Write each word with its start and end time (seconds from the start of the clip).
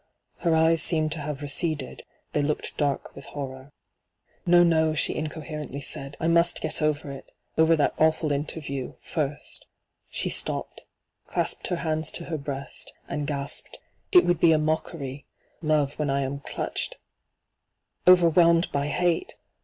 Her 0.39 0.55
eyes 0.55 0.81
seemed 0.81 1.11
to 1.11 1.19
have 1.19 1.43
receded; 1.43 2.01
they 2.31 2.41
looked 2.41 2.75
dark 2.75 3.15
with 3.15 3.25
horror.' 3.25 3.71
No, 4.47 4.63
no/ 4.63 4.95
she 4.95 5.13
incoherently 5.15 5.79
said;' 5.79 6.17
I 6.19 6.27
must 6.27 6.59
get 6.59 6.81
over 6.81 7.11
it— 7.11 7.31
over 7.59 7.75
that 7.75 7.95
awfiil 7.97 8.31
interview— 8.31 8.95
first 9.13 9.65
1' 9.65 9.69
She 10.09 10.29
stopped, 10.29 10.85
clasped 11.27 11.67
her 11.67 11.75
hands 11.85 12.09
to 12.13 12.23
her 12.23 12.39
breast, 12.39 12.91
and 13.07 13.27
gasped:' 13.27 13.77
It 14.11 14.25
would 14.25 14.39
be 14.39 14.53
a 14.53 14.57
mockery— 14.57 15.27
^love, 15.63 15.99
when 15.99 16.09
I 16.09 16.21
am 16.21 16.39
clutched— 16.39 16.97
overwhelmed 18.07 18.71
by 18.71 18.87
hate 18.87 19.35